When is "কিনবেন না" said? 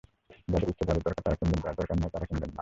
2.29-2.59